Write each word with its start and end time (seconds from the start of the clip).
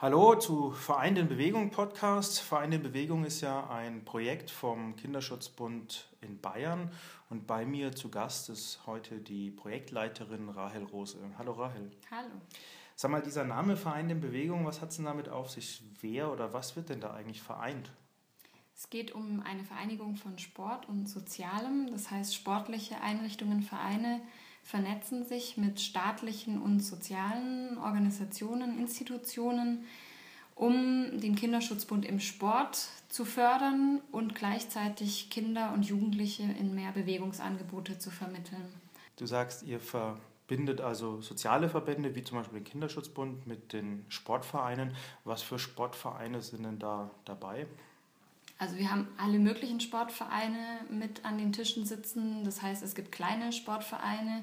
Hallo 0.00 0.36
zu 0.36 0.70
Verein 0.70 1.16
in 1.16 1.26
Bewegung 1.26 1.70
Podcast. 1.70 2.38
Verein 2.38 2.70
in 2.70 2.84
Bewegung 2.84 3.24
ist 3.24 3.40
ja 3.40 3.68
ein 3.68 4.04
Projekt 4.04 4.48
vom 4.48 4.94
Kinderschutzbund 4.94 6.06
in 6.20 6.40
Bayern 6.40 6.92
und 7.30 7.48
bei 7.48 7.66
mir 7.66 7.90
zu 7.90 8.08
Gast 8.08 8.48
ist 8.48 8.78
heute 8.86 9.18
die 9.18 9.50
Projektleiterin 9.50 10.50
Rahel 10.50 10.84
Rose. 10.84 11.18
Hallo 11.36 11.50
Rahel. 11.50 11.90
Hallo. 12.12 12.30
Sag 12.94 13.10
mal, 13.10 13.22
dieser 13.22 13.42
Name 13.42 13.76
Verein 13.76 14.08
in 14.08 14.20
Bewegung, 14.20 14.64
was 14.64 14.80
hat 14.80 14.90
es 14.90 14.96
denn 14.98 15.06
damit 15.06 15.28
auf 15.28 15.50
sich? 15.50 15.82
Wer 16.00 16.30
oder 16.30 16.52
was 16.52 16.76
wird 16.76 16.90
denn 16.90 17.00
da 17.00 17.14
eigentlich 17.14 17.42
vereint? 17.42 17.90
Es 18.76 18.90
geht 18.90 19.10
um 19.10 19.40
eine 19.40 19.64
Vereinigung 19.64 20.14
von 20.14 20.38
Sport 20.38 20.88
und 20.88 21.08
Sozialem, 21.08 21.90
das 21.90 22.12
heißt 22.12 22.36
sportliche 22.36 23.00
Einrichtungen, 23.00 23.62
Vereine 23.62 24.20
vernetzen 24.68 25.24
sich 25.24 25.56
mit 25.56 25.80
staatlichen 25.80 26.60
und 26.60 26.80
sozialen 26.80 27.78
Organisationen, 27.78 28.78
Institutionen, 28.78 29.86
um 30.54 31.18
den 31.18 31.36
Kinderschutzbund 31.36 32.04
im 32.04 32.20
Sport 32.20 32.88
zu 33.08 33.24
fördern 33.24 34.02
und 34.12 34.34
gleichzeitig 34.34 35.30
Kinder 35.30 35.72
und 35.72 35.86
Jugendliche 35.86 36.42
in 36.42 36.74
mehr 36.74 36.92
Bewegungsangebote 36.92 37.98
zu 37.98 38.10
vermitteln. 38.10 38.62
Du 39.16 39.24
sagst, 39.24 39.62
ihr 39.62 39.80
verbindet 39.80 40.82
also 40.82 41.22
soziale 41.22 41.70
Verbände 41.70 42.14
wie 42.14 42.22
zum 42.22 42.36
Beispiel 42.36 42.58
den 42.60 42.64
Kinderschutzbund 42.64 43.46
mit 43.46 43.72
den 43.72 44.04
Sportvereinen. 44.10 44.94
Was 45.24 45.40
für 45.40 45.58
Sportvereine 45.58 46.42
sind 46.42 46.64
denn 46.64 46.78
da 46.78 47.10
dabei? 47.24 47.66
Also 48.58 48.76
wir 48.76 48.90
haben 48.90 49.06
alle 49.16 49.38
möglichen 49.38 49.78
Sportvereine 49.78 50.80
mit 50.90 51.24
an 51.24 51.38
den 51.38 51.52
Tischen 51.52 51.86
sitzen. 51.86 52.42
Das 52.44 52.60
heißt, 52.60 52.82
es 52.82 52.96
gibt 52.96 53.12
kleine 53.12 53.52
Sportvereine, 53.52 54.42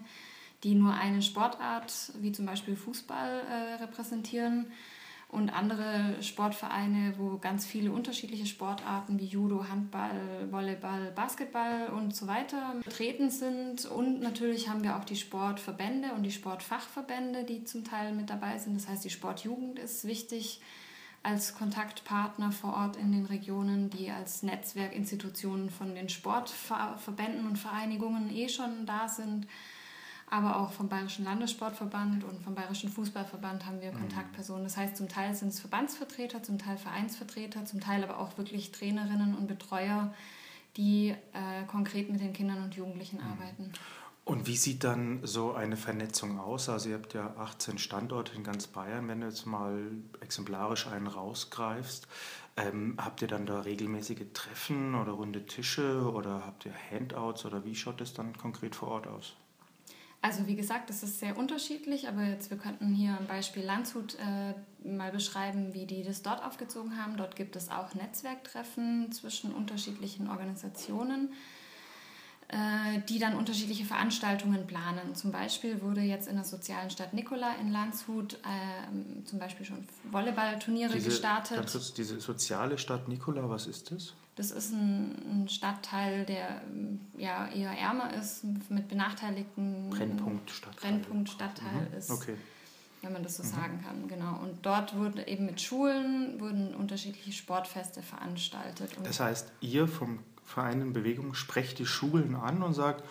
die 0.64 0.74
nur 0.74 0.94
eine 0.94 1.22
Sportart, 1.22 2.14
wie 2.22 2.32
zum 2.32 2.46
Beispiel 2.46 2.78
Fußball, 2.78 3.42
äh, 3.42 3.84
repräsentieren. 3.84 4.68
Und 5.28 5.50
andere 5.50 6.22
Sportvereine, 6.22 7.16
wo 7.18 7.38
ganz 7.40 7.66
viele 7.66 7.92
unterschiedliche 7.92 8.46
Sportarten 8.46 9.20
wie 9.20 9.26
Judo, 9.26 9.68
Handball, 9.68 10.48
Volleyball, 10.50 11.12
Basketball 11.14 11.88
und 11.88 12.16
so 12.16 12.28
weiter 12.28 12.76
vertreten 12.84 13.30
sind. 13.30 13.86
Und 13.86 14.22
natürlich 14.22 14.70
haben 14.70 14.84
wir 14.84 14.96
auch 14.96 15.04
die 15.04 15.18
Sportverbände 15.18 16.14
und 16.16 16.24
die 16.24 16.32
Sportfachverbände, 16.32 17.44
die 17.44 17.66
zum 17.66 17.84
Teil 17.84 18.14
mit 18.14 18.30
dabei 18.30 18.58
sind. 18.60 18.76
Das 18.76 18.88
heißt, 18.88 19.04
die 19.04 19.10
Sportjugend 19.10 19.78
ist 19.78 20.08
wichtig 20.08 20.62
als 21.26 21.56
Kontaktpartner 21.56 22.52
vor 22.52 22.76
Ort 22.76 22.98
in 22.98 23.12
den 23.12 23.26
Regionen, 23.26 23.90
die 23.90 24.12
als 24.12 24.44
Netzwerkinstitutionen 24.44 25.72
von 25.72 25.96
den 25.96 26.08
Sportverbänden 26.08 27.48
und 27.48 27.58
Vereinigungen 27.58 28.30
eh 28.30 28.48
schon 28.48 28.86
da 28.86 29.08
sind. 29.08 29.48
Aber 30.30 30.60
auch 30.60 30.72
vom 30.72 30.88
Bayerischen 30.88 31.26
Landessportverband 31.26 32.24
und 32.24 32.44
vom 32.44 32.54
Bayerischen 32.54 32.90
Fußballverband 32.90 33.66
haben 33.66 33.82
wir 33.82 33.92
mhm. 33.92 34.02
Kontaktpersonen. 34.02 34.64
Das 34.64 34.78
heißt, 34.78 34.98
zum 34.98 35.10
Teil 35.10 35.34
sind 35.34 35.50
es 35.50 35.60
Verbandsvertreter, 35.60 36.44
zum 36.44 36.60
Teil 36.60 36.78
Vereinsvertreter, 36.78 37.66
zum 37.66 37.80
Teil 37.80 38.04
aber 38.04 38.20
auch 38.20 38.38
wirklich 38.38 38.72
Trainerinnen 38.72 39.36
und 39.36 39.48
Betreuer, 39.48 40.14
die 40.78 41.10
äh, 41.10 41.66
konkret 41.68 42.12
mit 42.12 42.22
den 42.22 42.34
Kindern 42.34 42.64
und 42.64 42.76
Jugendlichen 42.76 43.18
mhm. 43.18 43.32
arbeiten. 43.32 43.72
Und 44.26 44.48
wie 44.48 44.58
sieht 44.58 44.84
dann 44.84 45.20
so 45.22 45.54
eine 45.54 45.78
Vernetzung 45.78 46.40
aus? 46.40 46.68
Also 46.68 46.90
ihr 46.90 46.96
habt 46.96 47.14
ja 47.14 47.36
18 47.38 47.78
Standorte 47.78 48.36
in 48.36 48.44
ganz 48.44 48.66
Bayern. 48.66 49.08
Wenn 49.08 49.22
du 49.22 49.28
jetzt 49.28 49.46
mal 49.46 49.80
exemplarisch 50.20 50.88
einen 50.88 51.06
rausgreifst, 51.06 52.08
ähm, 52.58 52.96
habt 52.98 53.22
ihr 53.22 53.28
dann 53.28 53.46
da 53.46 53.62
regelmäßige 53.62 54.26
Treffen 54.34 54.96
oder 54.96 55.12
runde 55.12 55.46
Tische 55.46 56.12
oder 56.12 56.44
habt 56.44 56.66
ihr 56.66 56.74
Handouts 56.92 57.46
oder 57.46 57.66
wie 57.66 57.76
schaut 57.76 58.02
das 58.02 58.14
dann 58.14 58.36
konkret 58.36 58.76
vor 58.76 58.88
Ort 58.88 59.06
aus? 59.06 59.36
Also 60.24 60.48
wie 60.48 60.56
gesagt, 60.56 60.90
das 60.90 61.04
ist 61.04 61.20
sehr 61.20 61.38
unterschiedlich, 61.38 62.08
aber 62.08 62.24
jetzt 62.24 62.50
wir 62.50 62.58
könnten 62.58 62.96
hier 62.96 63.16
am 63.20 63.28
Beispiel 63.28 63.64
Landshut 63.64 64.16
äh, 64.16 64.56
mal 64.88 65.12
beschreiben, 65.12 65.76
wie 65.76 65.86
die 65.86 66.02
das 66.02 66.24
dort 66.24 66.44
aufgezogen 66.44 66.98
haben. 66.98 67.16
Dort 67.16 67.36
gibt 67.36 67.56
es 67.56 67.70
auch 67.70 67.94
Netzwerktreffen 67.94 69.12
zwischen 69.12 69.54
unterschiedlichen 69.54 70.28
Organisationen. 70.28 71.30
Äh, 72.48 73.02
die 73.10 73.18
dann 73.18 73.36
unterschiedliche 73.36 73.86
Veranstaltungen 73.86 74.68
planen. 74.68 75.16
Zum 75.16 75.32
Beispiel 75.32 75.82
wurde 75.82 76.02
jetzt 76.02 76.28
in 76.28 76.36
der 76.36 76.46
sozialen 76.46 76.92
Stadt 76.92 77.12
Nikola 77.12 77.56
in 77.60 77.72
Landshut 77.72 78.36
äh, 78.36 79.26
zum 79.26 79.40
Beispiel 79.40 79.66
schon 79.66 79.84
Volleyballturniere 80.12 80.94
diese, 80.94 81.10
gestartet. 81.10 81.58
Kurz, 81.58 81.94
diese 81.96 82.22
soziale 82.22 82.78
Stadt 82.78 83.08
Nikola, 83.08 83.50
was 83.50 83.66
ist 83.66 83.92
das? 83.92 84.14
Das 84.36 84.52
ist 84.52 84.72
ein, 84.74 85.16
ein, 85.28 85.50
Stadtteil, 85.50 86.24
der 86.26 86.62
ja, 87.18 87.48
eher 87.48 87.72
ärmer 87.72 88.14
ist, 88.14 88.44
mit 88.70 88.90
benachteiligten 88.90 89.90
Brennpunktstadtteil, 89.90 90.92
Brennpunktstadtteil 90.92 91.90
mhm. 91.90 91.98
ist. 91.98 92.12
Okay. 92.12 92.36
Wenn 93.02 93.14
man 93.14 93.24
das 93.24 93.38
so 93.38 93.44
mhm. 93.44 93.48
sagen 93.48 93.84
kann, 93.84 94.08
genau. 94.08 94.40
Und 94.44 94.64
dort 94.64 94.96
wurden 94.96 95.26
eben 95.26 95.48
mit 95.48 95.62
Schulen 95.62 96.40
wurden 96.40 96.76
unterschiedliche 96.76 97.32
Sportfeste 97.32 98.04
veranstaltet. 98.04 98.92
Das 99.04 99.20
heißt, 99.20 99.52
ihr 99.62 99.88
vom 99.88 100.20
Verein 100.46 100.82
in 100.82 100.94
Bewegung 100.94 101.34
sprecht 101.34 101.80
die 101.80 101.86
Schulen 101.86 102.36
an 102.36 102.62
und 102.64 102.74
sagt, 102.74 103.04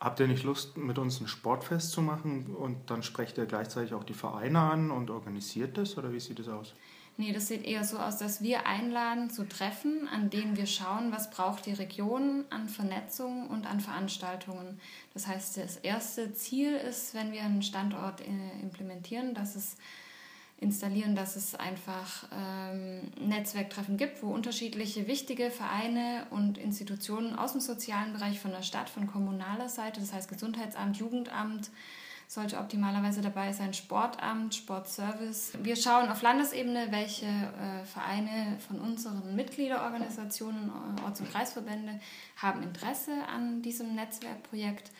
habt 0.00 0.18
ihr 0.20 0.26
nicht 0.26 0.42
Lust, 0.42 0.76
mit 0.76 0.98
uns 0.98 1.20
ein 1.20 1.28
Sportfest 1.28 1.92
zu 1.92 2.02
machen? 2.02 2.56
Und 2.56 2.90
dann 2.90 3.02
sprecht 3.02 3.38
ihr 3.38 3.46
gleichzeitig 3.46 3.94
auch 3.94 4.04
die 4.04 4.14
Vereine 4.14 4.60
an 4.60 4.90
und 4.90 5.10
organisiert 5.10 5.78
das? 5.78 5.96
Oder 5.96 6.12
wie 6.12 6.20
sieht 6.20 6.38
das 6.38 6.48
aus? 6.48 6.74
Nee, 7.18 7.32
das 7.32 7.48
sieht 7.48 7.66
eher 7.66 7.84
so 7.84 7.98
aus, 7.98 8.16
dass 8.16 8.42
wir 8.42 8.66
einladen 8.66 9.28
zu 9.28 9.46
Treffen, 9.46 10.08
an 10.08 10.30
denen 10.30 10.56
wir 10.56 10.66
schauen, 10.66 11.12
was 11.12 11.30
braucht 11.30 11.66
die 11.66 11.74
Region 11.74 12.46
an 12.48 12.68
Vernetzung 12.68 13.48
und 13.48 13.66
an 13.66 13.80
Veranstaltungen. 13.80 14.80
Das 15.12 15.26
heißt, 15.26 15.58
das 15.58 15.76
erste 15.76 16.32
Ziel 16.32 16.74
ist, 16.74 17.14
wenn 17.14 17.32
wir 17.32 17.42
einen 17.42 17.62
Standort 17.62 18.22
äh, 18.22 18.60
implementieren, 18.62 19.34
dass 19.34 19.56
es 19.56 19.76
installieren, 20.62 21.14
dass 21.14 21.36
es 21.36 21.54
einfach 21.54 22.28
ähm, 22.32 23.00
Netzwerktreffen 23.20 23.96
gibt, 23.96 24.22
wo 24.22 24.28
unterschiedliche 24.28 25.06
wichtige 25.06 25.50
Vereine 25.50 26.26
und 26.30 26.56
Institutionen 26.56 27.34
aus 27.34 27.52
dem 27.52 27.60
sozialen 27.60 28.12
Bereich 28.12 28.40
von 28.40 28.52
der 28.52 28.62
Stadt, 28.62 28.88
von 28.88 29.06
kommunaler 29.06 29.68
Seite, 29.68 30.00
das 30.00 30.12
heißt 30.12 30.28
Gesundheitsamt, 30.28 30.96
Jugendamt, 30.96 31.70
sollte 32.28 32.58
optimalerweise 32.58 33.20
dabei 33.20 33.52
sein, 33.52 33.74
Sportamt, 33.74 34.54
Sportservice. 34.54 35.52
Wir 35.62 35.76
schauen 35.76 36.08
auf 36.08 36.22
Landesebene, 36.22 36.86
welche 36.90 37.26
äh, 37.26 37.84
Vereine 37.84 38.56
von 38.66 38.80
unseren 38.80 39.36
Mitgliederorganisationen, 39.36 40.70
Orts- 41.04 41.20
und 41.20 41.30
Kreisverbände 41.30 42.00
haben 42.36 42.62
Interesse 42.62 43.12
an 43.28 43.60
diesem 43.60 43.94
Netzwerkprojekt 43.94 44.90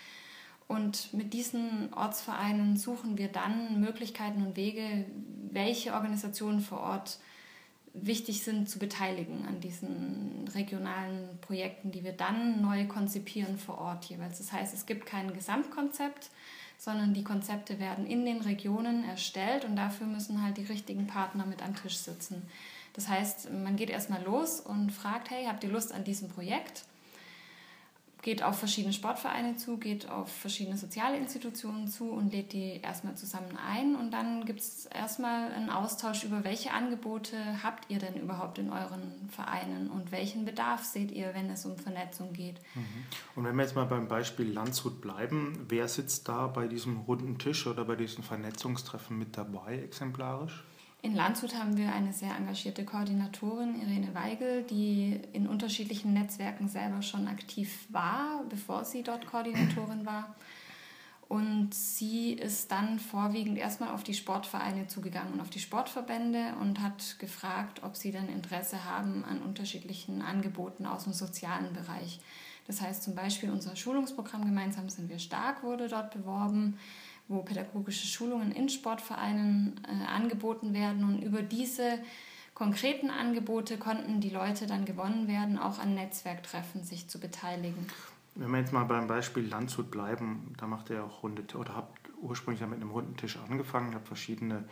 und 0.72 1.12
mit 1.12 1.34
diesen 1.34 1.93
Ortsvereinen 1.93 2.78
suchen 2.78 3.19
wir 3.19 3.28
dann 3.28 3.81
Möglichkeiten 3.81 4.47
und 4.47 4.56
Wege, 4.56 5.05
welche 5.50 5.93
Organisationen 5.93 6.60
vor 6.60 6.81
Ort 6.81 7.19
wichtig 7.93 8.43
sind 8.43 8.71
zu 8.71 8.78
beteiligen 8.78 9.47
an 9.47 9.61
diesen 9.61 10.49
regionalen 10.55 11.28
Projekten, 11.43 11.91
die 11.91 12.05
wir 12.05 12.12
dann 12.12 12.62
neu 12.62 12.87
konzipieren 12.87 13.59
vor 13.59 13.77
Ort 13.78 14.06
jeweils. 14.06 14.38
Das 14.38 14.50
heißt, 14.50 14.72
es 14.72 14.87
gibt 14.87 15.05
kein 15.05 15.34
Gesamtkonzept, 15.34 16.31
sondern 16.78 17.12
die 17.12 17.22
Konzepte 17.22 17.78
werden 17.78 18.06
in 18.06 18.25
den 18.25 18.41
Regionen 18.41 19.05
erstellt 19.05 19.66
und 19.66 19.77
dafür 19.77 20.06
müssen 20.06 20.43
halt 20.43 20.56
die 20.56 20.65
richtigen 20.65 21.06
Partner 21.06 21.44
mit 21.44 21.62
am 21.62 21.77
Tisch 21.77 21.99
sitzen. 21.99 22.43
Das 22.94 23.09
heißt, 23.09 23.53
man 23.53 23.77
geht 23.77 23.91
erstmal 23.91 24.22
los 24.22 24.61
und 24.61 24.91
fragt, 24.91 25.31
hey, 25.31 25.44
habt 25.44 25.65
ihr 25.65 25.71
Lust 25.71 25.93
an 25.93 26.05
diesem 26.05 26.31
Projekt? 26.31 26.84
Geht 28.22 28.44
auf 28.44 28.56
verschiedene 28.56 28.93
Sportvereine 28.93 29.56
zu, 29.56 29.78
geht 29.78 30.09
auf 30.09 30.31
verschiedene 30.31 30.77
soziale 30.78 31.16
Institutionen 31.16 31.88
zu 31.88 32.12
und 32.12 32.33
lädt 32.33 32.53
die 32.53 32.81
erstmal 32.81 33.16
zusammen 33.16 33.59
ein. 33.59 33.97
Und 33.97 34.12
dann 34.12 34.44
gibt 34.44 34.60
es 34.60 34.87
erstmal 34.87 35.50
einen 35.50 35.71
Austausch 35.71 36.22
über, 36.22 36.44
welche 36.44 36.71
Angebote 36.71 37.37
habt 37.65 37.91
ihr 37.91 37.99
denn 37.99 38.15
überhaupt 38.15 38.59
in 38.59 38.71
euren 38.71 39.28
Vereinen 39.28 39.91
und 39.91 40.12
welchen 40.12 40.44
Bedarf 40.44 40.84
seht 40.84 41.11
ihr, 41.11 41.34
wenn 41.34 41.50
es 41.50 41.66
um 41.66 41.77
Vernetzung 41.77 42.32
geht. 42.32 42.61
Mhm. 42.77 42.84
Und 43.34 43.44
wenn 43.44 43.56
wir 43.56 43.65
jetzt 43.65 43.75
mal 43.75 43.87
beim 43.87 44.06
Beispiel 44.06 44.53
Landshut 44.53 45.00
bleiben, 45.00 45.66
wer 45.69 45.88
sitzt 45.88 46.28
da 46.28 46.47
bei 46.47 46.69
diesem 46.69 46.99
runden 46.99 47.38
Tisch 47.38 47.66
oder 47.66 47.84
bei 47.84 47.97
diesen 47.97 48.22
Vernetzungstreffen 48.22 49.19
mit 49.19 49.37
dabei 49.37 49.81
exemplarisch? 49.81 50.62
In 51.04 51.16
Landshut 51.16 51.56
haben 51.56 51.76
wir 51.76 51.92
eine 51.92 52.12
sehr 52.12 52.32
engagierte 52.36 52.84
Koordinatorin, 52.84 53.75
Irene 53.82 54.14
Weigel, 54.14 54.62
die 54.62 55.20
in 55.32 55.49
unterschiedlichen 55.49 56.12
Netzwerken 56.12 56.69
selber 56.69 57.02
schon 57.02 57.26
aktiv 57.26 57.88
war, 57.88 58.44
bevor 58.49 58.84
sie 58.84 59.02
dort 59.02 59.26
Koordinatorin 59.26 60.06
war. 60.06 60.37
Und 61.28 61.75
sie 61.75 62.34
ist 62.34 62.70
dann 62.70 63.00
vorwiegend 63.00 63.58
erstmal 63.58 63.90
auf 63.90 64.04
die 64.04 64.14
Sportvereine 64.14 64.87
zugegangen 64.87 65.32
und 65.32 65.40
auf 65.40 65.50
die 65.50 65.58
Sportverbände 65.58 66.54
und 66.60 66.81
hat 66.81 67.19
gefragt, 67.19 67.82
ob 67.82 67.96
sie 67.96 68.12
denn 68.12 68.28
Interesse 68.28 68.84
haben 68.84 69.25
an 69.25 69.43
unterschiedlichen 69.43 70.22
Angeboten 70.22 70.87
aus 70.87 71.05
dem 71.05 71.14
sozialen 71.14 71.72
Bereich. 71.72 72.20
Das 72.69 72.81
heißt 72.81 73.02
zum 73.02 73.16
Beispiel 73.16 73.50
unser 73.50 73.75
Schulungsprogramm 73.75 74.44
Gemeinsam 74.44 74.88
sind 74.88 75.08
wir 75.08 75.19
stark 75.19 75.64
wurde 75.64 75.88
dort 75.88 76.12
beworben 76.12 76.78
wo 77.28 77.42
pädagogische 77.42 78.06
Schulungen 78.06 78.52
in 78.52 78.69
Sportvereinen 78.69 79.80
äh, 79.86 80.06
angeboten 80.06 80.74
werden. 80.74 81.04
Und 81.04 81.22
über 81.22 81.42
diese 81.42 81.98
konkreten 82.54 83.10
Angebote 83.10 83.78
konnten 83.78 84.20
die 84.20 84.30
Leute 84.30 84.66
dann 84.66 84.84
gewonnen 84.84 85.28
werden, 85.28 85.58
auch 85.58 85.78
an 85.78 85.94
Netzwerktreffen 85.94 86.84
sich 86.84 87.08
zu 87.08 87.19
beteiligen. 87.19 87.86
Wenn 88.34 88.50
wir 88.50 88.60
jetzt 88.60 88.72
mal 88.72 88.84
beim 88.84 89.06
Beispiel 89.06 89.46
Landshut 89.46 89.90
bleiben, 89.90 90.54
da 90.56 90.66
macht 90.66 90.90
ihr 90.90 91.04
auch 91.04 91.22
runde 91.22 91.44
oder 91.56 91.76
habt 91.76 91.98
ursprünglich 92.20 92.66
mit 92.66 92.80
einem 92.80 92.90
runden 92.90 93.16
Tisch 93.16 93.38
angefangen, 93.48 93.94
habt 93.94 94.06
verschiedene 94.06 94.64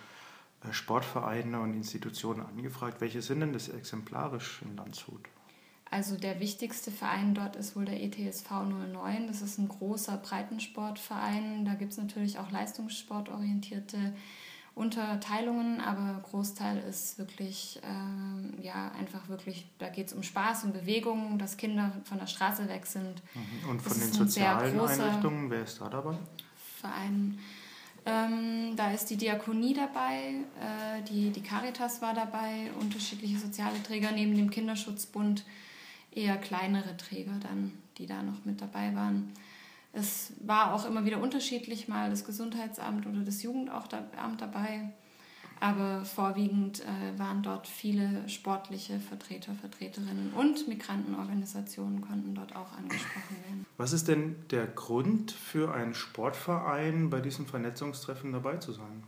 äh, 0.64 0.72
Sportvereine 0.72 1.60
und 1.60 1.74
Institutionen 1.74 2.40
angefragt. 2.46 3.00
Welche 3.00 3.22
sind 3.22 3.40
denn 3.40 3.52
das 3.52 3.68
exemplarisch 3.68 4.62
in 4.62 4.76
Landshut? 4.76 5.20
Also 5.90 6.16
der 6.16 6.38
wichtigste 6.38 6.92
Verein 6.92 7.34
dort 7.34 7.56
ist 7.56 7.74
wohl 7.74 7.84
der 7.84 8.00
ETSV 8.00 8.48
09. 8.92 9.26
Das 9.26 9.42
ist 9.42 9.58
ein 9.58 9.68
großer 9.68 10.16
Breitensportverein. 10.18 11.64
Da 11.64 11.74
gibt 11.74 11.92
es 11.92 11.98
natürlich 11.98 12.38
auch 12.38 12.50
leistungssportorientierte 12.50 14.14
Unterteilungen, 14.76 15.80
aber 15.80 16.20
Großteil 16.22 16.78
ist 16.88 17.18
wirklich, 17.18 17.80
äh, 17.82 18.62
ja, 18.62 18.92
einfach 18.92 19.28
wirklich, 19.28 19.66
da 19.78 19.88
geht 19.88 20.06
es 20.06 20.12
um 20.12 20.22
Spaß 20.22 20.64
und 20.64 20.72
Bewegung, 20.72 21.38
dass 21.38 21.56
Kinder 21.56 21.92
von 22.04 22.18
der 22.18 22.28
Straße 22.28 22.68
weg 22.68 22.86
sind. 22.86 23.20
Mhm. 23.34 23.70
Und 23.70 23.82
von 23.82 23.98
den 23.98 24.12
sozialen 24.12 24.80
Einrichtungen, 24.80 25.50
wer 25.50 25.64
ist 25.64 25.80
da 25.80 25.88
dabei? 25.88 26.16
Verein. 26.80 27.38
Ähm, 28.06 28.74
da 28.76 28.92
ist 28.92 29.10
die 29.10 29.16
Diakonie 29.16 29.74
dabei, 29.74 30.36
äh, 30.58 31.02
die, 31.10 31.30
die 31.30 31.42
Caritas 31.42 32.00
war 32.00 32.14
dabei, 32.14 32.70
unterschiedliche 32.80 33.38
soziale 33.38 33.82
Träger 33.82 34.12
neben 34.12 34.34
dem 34.36 34.50
Kinderschutzbund, 34.50 35.44
eher 36.12 36.36
kleinere 36.36 36.96
Träger 36.96 37.38
dann, 37.40 37.72
die 37.98 38.06
da 38.06 38.22
noch 38.22 38.44
mit 38.44 38.60
dabei 38.60 38.94
waren. 38.94 39.32
Es 39.92 40.32
war 40.40 40.74
auch 40.74 40.86
immer 40.86 41.04
wieder 41.04 41.20
unterschiedlich, 41.20 41.88
mal 41.88 42.10
das 42.10 42.24
Gesundheitsamt 42.24 43.06
oder 43.06 43.20
das 43.20 43.42
Jugendamt 43.42 43.92
dabei. 44.40 44.92
Aber 45.62 46.06
vorwiegend 46.06 46.80
äh, 46.80 47.18
waren 47.18 47.42
dort 47.42 47.66
viele 47.66 48.26
sportliche 48.30 48.98
Vertreter, 48.98 49.54
Vertreterinnen 49.54 50.32
und 50.32 50.66
Migrantenorganisationen 50.66 52.00
konnten 52.00 52.34
dort 52.34 52.56
auch 52.56 52.72
angesprochen 52.72 53.36
werden. 53.44 53.66
Was 53.76 53.92
ist 53.92 54.08
denn 54.08 54.36
der 54.50 54.66
Grund 54.66 55.32
für 55.32 55.74
einen 55.74 55.92
Sportverein 55.92 57.10
bei 57.10 57.20
diesen 57.20 57.46
Vernetzungstreffen 57.46 58.32
dabei 58.32 58.56
zu 58.56 58.72
sein? 58.72 59.04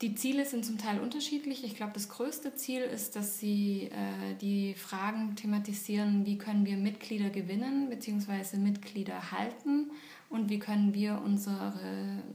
Die 0.00 0.14
Ziele 0.14 0.46
sind 0.46 0.64
zum 0.64 0.78
Teil 0.78 1.00
unterschiedlich. 1.00 1.64
Ich 1.64 1.74
glaube, 1.74 1.92
das 1.92 2.08
größte 2.08 2.54
Ziel 2.54 2.82
ist, 2.82 3.16
dass 3.16 3.40
sie 3.40 3.90
äh, 3.90 4.36
die 4.40 4.74
Fragen 4.74 5.34
thematisieren, 5.34 6.24
wie 6.24 6.38
können 6.38 6.64
wir 6.64 6.76
Mitglieder 6.76 7.30
gewinnen 7.30 7.88
bzw. 7.88 8.58
Mitglieder 8.58 9.32
halten 9.32 9.90
und 10.30 10.50
wie 10.50 10.60
können 10.60 10.94
wir 10.94 11.20
unsere 11.24 11.72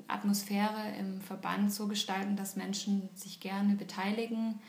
Atmosphäre 0.08 0.94
im 1.00 1.22
Verband 1.22 1.72
so 1.72 1.88
gestalten, 1.88 2.36
dass 2.36 2.58
Menschen 2.58 3.08
sich 3.14 3.40
gerne 3.40 3.76
beteiligen 3.76 4.60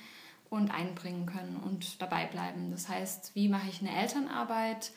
und 0.49 0.71
einbringen 0.71 1.27
können 1.27 1.57
und 1.57 2.01
dabei 2.01 2.27
bleiben. 2.27 2.71
Das 2.71 2.89
heißt, 2.89 3.35
wie 3.35 3.49
mache 3.49 3.69
ich 3.69 3.81
eine 3.81 3.97
Elternarbeit? 3.97 4.93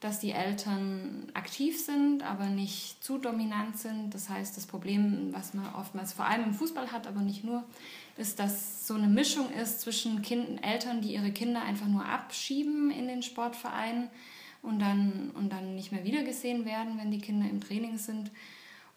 Dass 0.00 0.20
die 0.20 0.30
Eltern 0.30 1.26
aktiv 1.34 1.84
sind, 1.84 2.22
aber 2.22 2.46
nicht 2.46 3.02
zu 3.02 3.18
dominant 3.18 3.76
sind. 3.76 4.14
Das 4.14 4.28
heißt, 4.28 4.56
das 4.56 4.66
Problem, 4.66 5.30
was 5.32 5.54
man 5.54 5.74
oftmals 5.74 6.12
vor 6.12 6.24
allem 6.24 6.44
im 6.44 6.54
Fußball 6.54 6.92
hat, 6.92 7.08
aber 7.08 7.20
nicht 7.20 7.42
nur, 7.42 7.64
ist, 8.16 8.38
dass 8.38 8.86
so 8.86 8.94
eine 8.94 9.08
Mischung 9.08 9.50
ist 9.50 9.80
zwischen 9.80 10.22
kind 10.22 10.64
Eltern, 10.64 11.00
die 11.00 11.14
ihre 11.14 11.32
Kinder 11.32 11.62
einfach 11.62 11.86
nur 11.86 12.04
abschieben 12.04 12.90
in 12.90 13.08
den 13.08 13.22
Sportverein 13.22 14.08
und 14.62 14.80
dann, 14.80 15.30
und 15.34 15.52
dann 15.52 15.74
nicht 15.74 15.90
mehr 15.92 16.04
wiedergesehen 16.04 16.64
werden, 16.64 16.98
wenn 16.98 17.10
die 17.10 17.20
Kinder 17.20 17.48
im 17.48 17.60
Training 17.60 17.98
sind. 17.98 18.30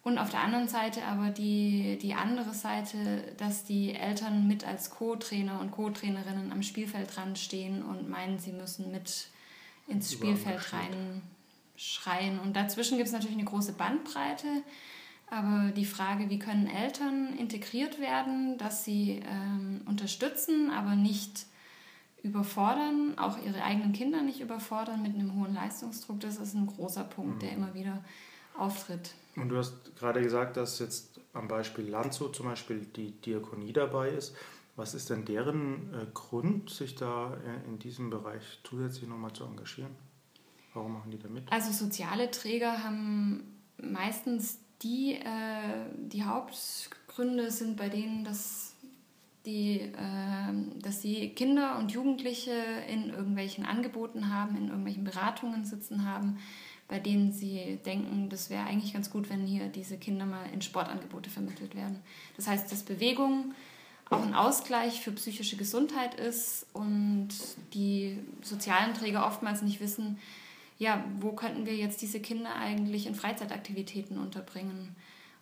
Und 0.03 0.17
auf 0.17 0.31
der 0.31 0.41
anderen 0.41 0.67
Seite 0.67 1.03
aber 1.03 1.29
die, 1.29 1.99
die 2.01 2.15
andere 2.15 2.53
Seite, 2.53 3.23
dass 3.37 3.63
die 3.63 3.93
Eltern 3.93 4.47
mit 4.47 4.67
als 4.67 4.89
Co-Trainer 4.89 5.59
und 5.61 5.71
Co-Trainerinnen 5.71 6.51
am 6.51 6.63
Spielfeld 6.63 7.15
dran 7.15 7.35
stehen 7.35 7.83
und 7.83 8.09
meinen, 8.09 8.39
sie 8.39 8.51
müssen 8.51 8.91
mit 8.91 9.27
ins 9.87 10.11
Spielfeld 10.11 10.73
rein 10.73 11.21
schreien. 11.81 12.39
Und 12.39 12.55
dazwischen 12.55 12.97
gibt 12.97 13.07
es 13.07 13.13
natürlich 13.13 13.37
eine 13.37 13.45
große 13.45 13.73
Bandbreite. 13.73 14.47
Aber 15.27 15.71
die 15.71 15.85
Frage, 15.85 16.29
wie 16.29 16.39
können 16.39 16.67
Eltern 16.67 17.35
integriert 17.37 17.99
werden, 17.99 18.57
dass 18.57 18.83
sie 18.83 19.21
ähm, 19.25 19.81
unterstützen, 19.85 20.69
aber 20.69 20.95
nicht 20.95 21.45
überfordern, 22.21 23.17
auch 23.17 23.37
ihre 23.43 23.63
eigenen 23.63 23.93
Kinder 23.93 24.21
nicht 24.21 24.41
überfordern 24.41 25.01
mit 25.01 25.15
einem 25.15 25.33
hohen 25.35 25.55
Leistungsdruck, 25.55 26.19
das 26.19 26.37
ist 26.37 26.53
ein 26.53 26.67
großer 26.67 27.03
Punkt, 27.03 27.35
mhm. 27.35 27.39
der 27.39 27.51
immer 27.53 27.73
wieder 27.73 28.03
auftritt. 28.57 29.15
Und 29.35 29.49
du 29.49 29.57
hast 29.57 29.95
gerade 29.95 30.21
gesagt, 30.21 30.57
dass 30.57 30.77
jetzt 30.79 31.19
am 31.33 31.47
Beispiel 31.47 31.87
Landshut 31.87 32.35
zum 32.35 32.47
Beispiel 32.47 32.85
die 32.95 33.11
Diakonie 33.11 33.73
dabei 33.73 34.09
ist. 34.09 34.35
Was 34.75 34.93
ist 34.93 35.09
denn 35.09 35.25
deren 35.25 35.93
äh, 35.93 36.05
Grund, 36.13 36.69
sich 36.69 36.95
da 36.95 37.35
äh, 37.35 37.67
in 37.67 37.79
diesem 37.79 38.09
Bereich 38.09 38.43
zusätzlich 38.63 39.09
nochmal 39.09 39.33
zu 39.33 39.43
engagieren? 39.43 39.95
Warum 40.73 40.93
machen 40.93 41.11
die 41.11 41.19
da 41.19 41.27
mit? 41.27 41.51
Also 41.51 41.71
soziale 41.71 42.31
Träger 42.31 42.83
haben 42.83 43.43
meistens 43.77 44.59
die, 44.81 45.15
äh, 45.15 45.85
die 45.97 46.23
Hauptgründe 46.23 47.51
sind 47.51 47.77
bei 47.77 47.89
denen, 47.89 48.23
dass 48.23 48.75
die, 49.45 49.79
äh, 49.79 50.79
dass 50.81 51.01
die 51.01 51.29
Kinder 51.29 51.77
und 51.77 51.91
Jugendliche 51.91 52.53
in 52.87 53.09
irgendwelchen 53.09 53.65
Angeboten 53.65 54.33
haben, 54.33 54.55
in 54.55 54.67
irgendwelchen 54.67 55.03
Beratungen 55.03 55.65
sitzen 55.65 56.05
haben, 56.05 56.37
bei 56.87 56.99
denen 56.99 57.31
sie 57.31 57.79
denken, 57.85 58.29
das 58.29 58.49
wäre 58.49 58.65
eigentlich 58.65 58.93
ganz 58.93 59.09
gut, 59.09 59.29
wenn 59.29 59.45
hier 59.45 59.67
diese 59.69 59.97
Kinder 59.97 60.25
mal 60.25 60.45
in 60.53 60.61
Sportangebote 60.61 61.29
vermittelt 61.29 61.75
werden. 61.75 62.01
Das 62.35 62.47
heißt, 62.47 62.71
dass 62.71 62.83
Bewegung 62.83 63.53
auch 64.11 64.21
ein 64.21 64.33
Ausgleich 64.33 65.01
für 65.01 65.11
psychische 65.11 65.55
Gesundheit 65.55 66.15
ist 66.15 66.65
und 66.73 67.29
die 67.73 68.19
sozialen 68.41 68.93
Träger 68.93 69.25
oftmals 69.25 69.61
nicht 69.61 69.79
wissen, 69.79 70.19
ja, 70.77 71.03
wo 71.19 71.31
könnten 71.33 71.65
wir 71.65 71.75
jetzt 71.75 72.01
diese 72.01 72.19
Kinder 72.19 72.55
eigentlich 72.55 73.05
in 73.05 73.15
Freizeitaktivitäten 73.15 74.17
unterbringen? 74.17 74.95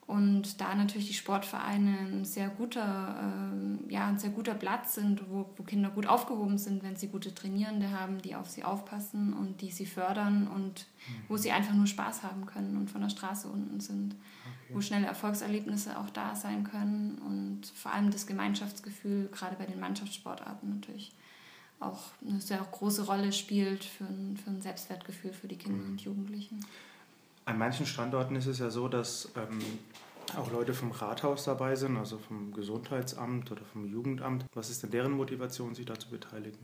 Und 0.10 0.60
da 0.60 0.74
natürlich 0.74 1.08
die 1.08 1.14
Sportvereine 1.14 2.00
ein 2.00 2.26
sehr 2.26 2.50
guter, 2.50 3.16
äh, 3.22 3.94
ja, 3.94 4.08
ein 4.08 4.18
sehr 4.18 4.32
guter 4.32 4.56
Platz 4.56 4.96
sind, 4.96 5.30
wo, 5.30 5.48
wo 5.56 5.62
Kinder 5.62 5.92
gut 5.92 6.08
aufgehoben 6.08 6.58
sind, 6.58 6.82
wenn 6.82 6.96
sie 6.96 7.10
gute 7.10 7.36
Trainierende 7.36 7.92
haben, 7.92 8.20
die 8.20 8.34
auf 8.34 8.50
sie 8.50 8.64
aufpassen 8.64 9.34
und 9.34 9.62
die 9.62 9.70
sie 9.70 9.86
fördern 9.86 10.48
und 10.48 10.88
mhm. 10.88 11.14
wo 11.28 11.38
sie 11.38 11.52
einfach 11.52 11.76
nur 11.76 11.86
Spaß 11.86 12.24
haben 12.24 12.48
können 12.48 12.76
und 12.76 12.90
von 12.90 13.02
der 13.02 13.10
Straße 13.10 13.48
unten 13.48 13.82
sind. 13.82 14.14
Okay. 14.14 14.74
Wo 14.74 14.82
schnelle 14.82 15.06
Erfolgserlebnisse 15.06 16.00
auch 16.00 16.10
da 16.10 16.36
sein 16.36 16.64
können 16.64 17.20
und 17.20 17.68
vor 17.68 17.94
allem 17.94 18.10
das 18.10 18.26
Gemeinschaftsgefühl, 18.26 19.30
gerade 19.32 19.58
bei 19.58 19.68
den 19.68 19.80
Mannschaftssportarten 19.80 20.72
natürlich 20.72 21.14
auch 21.80 22.02
eine 22.28 22.42
sehr 22.42 22.66
große 22.72 23.06
Rolle 23.06 23.32
spielt 23.32 23.84
für 23.84 24.06
ein, 24.06 24.38
für 24.44 24.50
ein 24.50 24.64
Selbstwertgefühl 24.64 25.34
für 25.34 25.48
die 25.48 25.58
Kinder 25.58 25.84
mhm. 25.84 25.92
und 25.92 26.02
Jugendlichen. 26.02 26.66
An 27.50 27.58
manchen 27.58 27.88
Standorten 27.88 28.36
ist 28.36 28.46
es 28.46 28.60
ja 28.60 28.70
so, 28.70 28.88
dass 28.88 29.32
ähm, 29.36 29.60
auch 30.38 30.52
Leute 30.52 30.76
vom 30.76 30.92
Rathaus 30.92 31.46
dabei 31.46 31.76
sind, 31.76 31.98
also 31.98 32.20
vom 32.20 32.54
Gesundheitsamt 32.54 33.52
oder 33.52 33.66
vom 33.66 33.92
Jugendamt. 33.92 34.46
Was 34.54 34.70
ist 34.70 34.84
denn 34.84 34.92
deren 34.92 35.14
Motivation, 35.14 35.74
sich 35.74 35.88
da 35.88 35.98
zu 35.98 36.12
beteiligen? 36.12 36.60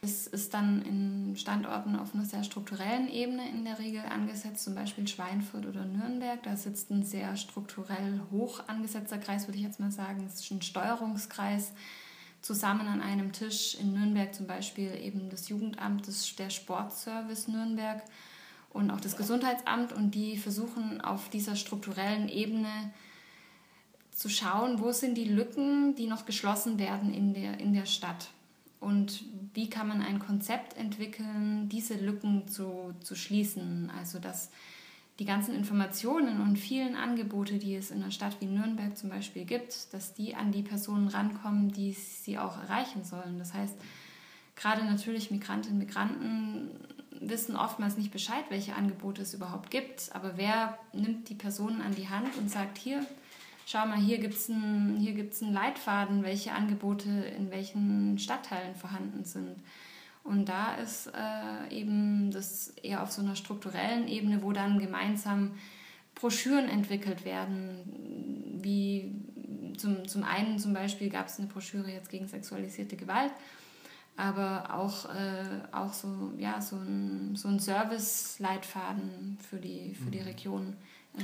Es 0.00 0.28
ist 0.28 0.54
dann 0.54 0.80
in 0.80 1.36
Standorten 1.36 1.94
auf 1.94 2.14
einer 2.14 2.24
sehr 2.24 2.42
strukturellen 2.42 3.10
Ebene 3.10 3.50
in 3.50 3.66
der 3.66 3.78
Regel 3.78 4.00
angesetzt, 4.00 4.64
zum 4.64 4.74
Beispiel 4.74 5.06
Schweinfurt 5.06 5.66
oder 5.66 5.84
Nürnberg. 5.84 6.42
Da 6.42 6.56
sitzt 6.56 6.90
ein 6.90 7.02
sehr 7.02 7.36
strukturell 7.36 8.22
hoch 8.30 8.66
angesetzter 8.68 9.18
Kreis, 9.18 9.46
würde 9.46 9.58
ich 9.58 9.64
jetzt 9.64 9.78
mal 9.78 9.92
sagen. 9.92 10.24
Es 10.26 10.40
ist 10.40 10.50
ein 10.50 10.62
Steuerungskreis 10.62 11.72
zusammen 12.40 12.88
an 12.88 13.02
einem 13.02 13.32
Tisch. 13.32 13.74
In 13.78 13.92
Nürnberg 13.92 14.34
zum 14.34 14.46
Beispiel 14.46 14.98
eben 15.02 15.28
das 15.28 15.50
Jugendamt, 15.50 16.08
das, 16.08 16.34
der 16.34 16.48
Sportservice 16.48 17.48
Nürnberg 17.48 18.02
und 18.76 18.90
auch 18.90 19.00
das 19.00 19.16
Gesundheitsamt 19.16 19.92
und 19.92 20.14
die 20.14 20.36
versuchen 20.36 21.00
auf 21.00 21.28
dieser 21.30 21.56
strukturellen 21.56 22.28
Ebene 22.28 22.92
zu 24.12 24.28
schauen, 24.28 24.80
wo 24.80 24.92
sind 24.92 25.16
die 25.16 25.24
Lücken, 25.24 25.94
die 25.94 26.06
noch 26.06 26.26
geschlossen 26.26 26.78
werden 26.78 27.12
in 27.12 27.34
der, 27.34 27.58
in 27.58 27.72
der 27.72 27.86
Stadt 27.86 28.28
und 28.80 29.24
wie 29.54 29.68
kann 29.68 29.88
man 29.88 30.02
ein 30.02 30.18
Konzept 30.18 30.76
entwickeln, 30.76 31.68
diese 31.68 31.94
Lücken 31.94 32.46
zu, 32.46 32.94
zu 33.00 33.14
schließen. 33.14 33.90
Also 33.98 34.18
dass 34.18 34.50
die 35.18 35.24
ganzen 35.24 35.54
Informationen 35.54 36.42
und 36.42 36.56
vielen 36.56 36.94
Angebote, 36.94 37.58
die 37.58 37.74
es 37.74 37.90
in 37.90 38.02
einer 38.02 38.10
Stadt 38.10 38.36
wie 38.40 38.46
Nürnberg 38.46 38.96
zum 38.96 39.08
Beispiel 39.08 39.46
gibt, 39.46 39.92
dass 39.94 40.12
die 40.12 40.34
an 40.34 40.52
die 40.52 40.62
Personen 40.62 41.08
rankommen, 41.08 41.72
die 41.72 41.92
sie 41.92 42.38
auch 42.38 42.58
erreichen 42.58 43.02
sollen. 43.02 43.38
Das 43.38 43.54
heißt, 43.54 43.76
gerade 44.56 44.84
natürlich 44.84 45.30
Migrantinnen 45.30 45.80
und 45.80 45.86
Migranten 45.86 46.70
wissen 47.20 47.56
oftmals 47.56 47.96
nicht 47.96 48.12
Bescheid, 48.12 48.44
welche 48.48 48.74
Angebote 48.74 49.22
es 49.22 49.34
überhaupt 49.34 49.70
gibt. 49.70 50.10
Aber 50.14 50.36
wer 50.36 50.78
nimmt 50.92 51.28
die 51.28 51.34
Personen 51.34 51.80
an 51.80 51.94
die 51.94 52.08
Hand 52.08 52.36
und 52.36 52.50
sagt, 52.50 52.78
hier, 52.78 53.04
schau 53.66 53.86
mal, 53.86 53.98
hier 53.98 54.18
gibt 54.18 54.34
es 54.34 54.50
einen, 54.50 54.96
einen 54.96 55.52
Leitfaden, 55.52 56.22
welche 56.22 56.52
Angebote 56.52 57.08
in 57.08 57.50
welchen 57.50 58.18
Stadtteilen 58.18 58.74
vorhanden 58.74 59.24
sind. 59.24 59.56
Und 60.24 60.48
da 60.48 60.74
ist 60.74 61.06
äh, 61.08 61.74
eben 61.74 62.30
das 62.32 62.70
eher 62.82 63.02
auf 63.02 63.12
so 63.12 63.22
einer 63.22 63.36
strukturellen 63.36 64.08
Ebene, 64.08 64.42
wo 64.42 64.52
dann 64.52 64.78
gemeinsam 64.78 65.52
Broschüren 66.16 66.68
entwickelt 66.68 67.24
werden, 67.24 68.58
wie 68.62 69.14
zum, 69.76 70.08
zum 70.08 70.24
einen 70.24 70.58
zum 70.58 70.72
Beispiel 70.72 71.10
gab 71.10 71.26
es 71.26 71.38
eine 71.38 71.46
Broschüre 71.46 71.90
jetzt 71.90 72.10
gegen 72.10 72.26
sexualisierte 72.26 72.96
Gewalt 72.96 73.32
aber 74.16 74.74
auch, 74.74 75.06
äh, 75.14 75.60
auch 75.72 75.92
so, 75.92 76.32
ja, 76.38 76.60
so 76.60 76.76
ein, 76.76 77.36
so 77.36 77.48
ein 77.48 77.60
Service-Leitfaden 77.60 79.38
für 79.48 79.58
die, 79.58 79.94
für 79.94 80.10
die 80.10 80.20
mhm. 80.20 80.26
Region 80.26 80.76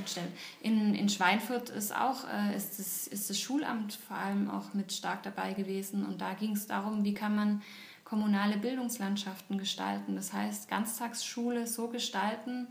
stellen. 0.05 0.31
In, 0.61 0.95
in 0.95 1.09
Schweinfurt 1.09 1.69
ist 1.69 1.95
auch 1.95 2.27
äh, 2.27 2.55
ist, 2.55 2.79
das, 2.79 3.07
ist 3.07 3.29
das 3.29 3.39
Schulamt 3.39 3.93
vor 3.93 4.17
allem 4.17 4.49
auch 4.49 4.73
mit 4.73 4.91
stark 4.91 5.23
dabei 5.23 5.53
gewesen 5.53 6.05
und 6.05 6.21
da 6.21 6.33
ging 6.33 6.53
es 6.53 6.67
darum, 6.67 7.03
wie 7.03 7.13
kann 7.13 7.35
man 7.35 7.61
kommunale 8.03 8.57
Bildungslandschaften 8.57 9.57
gestalten. 9.57 10.15
Das 10.15 10.33
heißt, 10.33 10.67
Ganztagsschule 10.69 11.67
so 11.67 11.87
gestalten, 11.87 12.67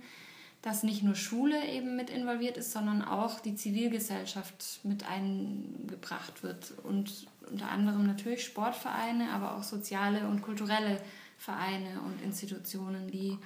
dass 0.62 0.84
nicht 0.84 1.02
nur 1.02 1.16
Schule 1.16 1.66
eben 1.66 1.96
mit 1.96 2.10
involviert 2.10 2.56
ist, 2.56 2.70
sondern 2.70 3.02
auch 3.02 3.40
die 3.40 3.56
Zivilgesellschaft 3.56 4.80
mit 4.84 5.08
eingebracht 5.08 6.44
wird. 6.44 6.72
Und 6.84 7.26
unter 7.50 7.70
anderem 7.70 8.06
natürlich 8.06 8.44
Sportvereine, 8.44 9.30
aber 9.32 9.56
auch 9.56 9.62
soziale 9.62 10.28
und 10.28 10.42
kulturelle 10.42 11.00
Vereine 11.38 12.02
und 12.04 12.22
Institutionen, 12.22 13.10
die 13.10 13.38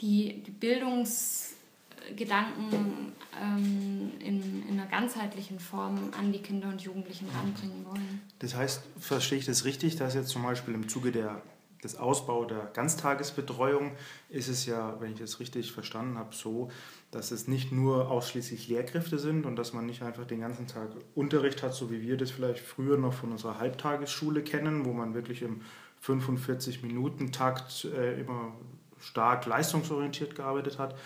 die, 0.00 0.42
Bildungsgedanken 0.60 3.12
ähm, 3.40 4.10
in, 4.20 4.68
in 4.68 4.78
einer 4.78 4.90
ganzheitlichen 4.90 5.58
Form 5.60 6.10
an 6.18 6.32
die 6.32 6.40
Kinder 6.40 6.68
und 6.68 6.82
Jugendlichen 6.82 7.28
anbringen 7.30 7.86
wollen. 7.86 8.20
Das 8.40 8.54
heißt, 8.54 8.82
verstehe 8.98 9.38
ich 9.38 9.46
das 9.46 9.64
richtig, 9.64 9.96
dass 9.96 10.14
jetzt 10.14 10.28
zum 10.28 10.42
Beispiel 10.42 10.74
im 10.74 10.86
Zuge 10.88 11.12
der 11.12 11.40
des 11.84 11.96
Ausbau 11.96 12.44
der 12.44 12.70
Ganztagesbetreuung 12.72 13.92
ist 14.30 14.48
es 14.48 14.66
ja, 14.66 15.00
wenn 15.00 15.12
ich 15.12 15.20
das 15.20 15.38
richtig 15.38 15.72
verstanden 15.72 16.18
habe, 16.18 16.34
so, 16.34 16.70
dass 17.10 17.30
es 17.30 17.46
nicht 17.46 17.70
nur 17.70 18.10
ausschließlich 18.10 18.68
Lehrkräfte 18.68 19.18
sind 19.18 19.46
und 19.46 19.56
dass 19.56 19.72
man 19.72 19.86
nicht 19.86 20.02
einfach 20.02 20.26
den 20.26 20.40
ganzen 20.40 20.66
Tag 20.66 20.88
Unterricht 21.14 21.62
hat, 21.62 21.74
so 21.74 21.90
wie 21.90 22.02
wir 22.02 22.16
das 22.16 22.30
vielleicht 22.30 22.64
früher 22.64 22.96
noch 22.96 23.12
von 23.12 23.30
unserer 23.30 23.58
Halbtagesschule 23.58 24.42
kennen, 24.42 24.84
wo 24.84 24.92
man 24.92 25.14
wirklich 25.14 25.42
im 25.42 25.60
45-Minuten-Takt 26.04 27.84
äh, 27.84 28.20
immer 28.20 28.52
stark 28.98 29.46
leistungsorientiert 29.46 30.34
gearbeitet 30.34 30.78
hat, 30.78 30.96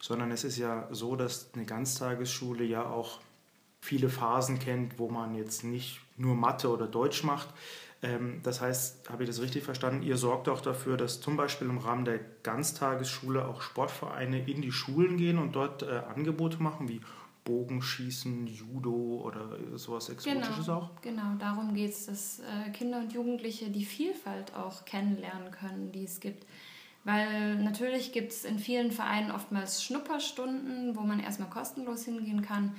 sondern 0.00 0.30
es 0.30 0.44
ist 0.44 0.56
ja 0.56 0.88
so, 0.90 1.16
dass 1.16 1.50
eine 1.54 1.66
Ganztagesschule 1.66 2.64
ja 2.64 2.88
auch 2.88 3.20
viele 3.80 4.08
Phasen 4.08 4.58
kennt, 4.58 4.98
wo 4.98 5.08
man 5.08 5.34
jetzt 5.34 5.64
nicht 5.64 6.00
nur 6.16 6.34
Mathe 6.34 6.68
oder 6.68 6.86
Deutsch 6.86 7.24
macht, 7.24 7.48
das 8.42 8.62
heißt, 8.62 9.10
habe 9.10 9.24
ich 9.24 9.28
das 9.28 9.42
richtig 9.42 9.62
verstanden, 9.62 10.02
ihr 10.02 10.16
sorgt 10.16 10.48
auch 10.48 10.62
dafür, 10.62 10.96
dass 10.96 11.20
zum 11.20 11.36
Beispiel 11.36 11.68
im 11.68 11.78
Rahmen 11.78 12.06
der 12.06 12.18
Ganztagesschule 12.42 13.46
auch 13.46 13.60
Sportvereine 13.60 14.48
in 14.48 14.62
die 14.62 14.72
Schulen 14.72 15.18
gehen 15.18 15.38
und 15.38 15.52
dort 15.52 15.82
äh, 15.82 16.02
Angebote 16.14 16.62
machen, 16.62 16.88
wie 16.88 17.02
Bogenschießen, 17.44 18.46
Judo 18.46 19.22
oder 19.24 19.58
sowas 19.76 20.08
Exotisches 20.08 20.66
genau, 20.66 20.78
auch? 20.78 20.90
Genau, 21.02 21.34
darum 21.38 21.74
geht 21.74 21.90
es, 21.90 22.06
dass 22.06 22.40
äh, 22.40 22.70
Kinder 22.70 22.98
und 23.00 23.12
Jugendliche 23.12 23.70
die 23.70 23.84
Vielfalt 23.84 24.54
auch 24.54 24.84
kennenlernen 24.84 25.50
können, 25.50 25.92
die 25.92 26.04
es 26.04 26.20
gibt. 26.20 26.46
Weil 27.04 27.56
natürlich 27.56 28.12
gibt 28.12 28.32
es 28.32 28.44
in 28.44 28.58
vielen 28.58 28.92
Vereinen 28.92 29.30
oftmals 29.30 29.82
Schnupperstunden, 29.82 30.96
wo 30.96 31.00
man 31.00 31.18
erstmal 31.18 31.48
kostenlos 31.48 32.04
hingehen 32.04 32.42
kann. 32.42 32.76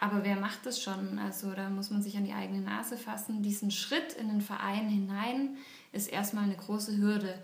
Aber 0.00 0.24
wer 0.24 0.36
macht 0.36 0.64
das 0.64 0.82
schon? 0.82 1.18
Also 1.18 1.52
da 1.52 1.68
muss 1.68 1.90
man 1.90 2.02
sich 2.02 2.16
an 2.16 2.24
die 2.24 2.32
eigene 2.32 2.62
Nase 2.62 2.96
fassen. 2.96 3.42
Diesen 3.42 3.70
Schritt 3.70 4.14
in 4.14 4.28
den 4.28 4.40
Verein 4.40 4.88
hinein 4.88 5.58
ist 5.92 6.10
erstmal 6.10 6.44
eine 6.44 6.56
große 6.56 6.96
Hürde. 6.96 7.38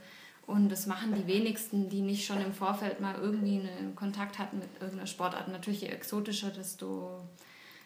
Und 0.46 0.70
das 0.70 0.86
machen 0.86 1.14
die 1.14 1.26
wenigsten, 1.26 1.90
die 1.90 2.00
nicht 2.00 2.24
schon 2.24 2.40
im 2.40 2.54
Vorfeld 2.54 3.00
mal 3.00 3.16
irgendwie 3.16 3.60
einen 3.60 3.94
Kontakt 3.94 4.38
hatten 4.38 4.58
mit 4.58 4.68
irgendeiner 4.80 5.06
Sportart. 5.06 5.48
Natürlich 5.48 5.82
je 5.82 5.88
exotischer, 5.88 6.50
desto, 6.50 7.28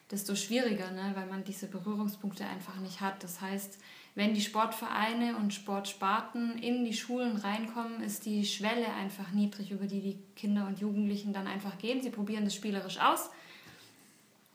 desto 0.09 0.37
schwieriger, 0.37 0.93
ne? 0.93 1.12
weil 1.17 1.27
man 1.27 1.43
diese 1.43 1.67
Berührungspunkte 1.67 2.47
einfach 2.47 2.77
nicht 2.77 3.00
hat. 3.00 3.25
Das 3.25 3.41
heißt, 3.41 3.79
wenn 4.15 4.35
die 4.35 4.41
Sportvereine 4.41 5.37
und 5.37 5.53
Sportsparten 5.53 6.59
in 6.59 6.85
die 6.85 6.95
Schulen 6.95 7.37
reinkommen, 7.37 8.03
ist 8.03 8.25
die 8.25 8.45
Schwelle 8.45 8.93
einfach 8.93 9.33
niedrig, 9.33 9.73
über 9.73 9.87
die 9.87 10.00
die 10.00 10.19
Kinder 10.37 10.69
und 10.69 10.79
Jugendlichen 10.79 11.33
dann 11.33 11.49
einfach 11.49 11.77
gehen. 11.79 12.03
Sie 12.03 12.11
probieren 12.11 12.45
das 12.45 12.55
spielerisch 12.55 13.00
aus 13.00 13.31